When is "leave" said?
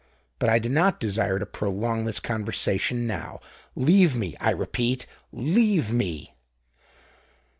3.75-4.15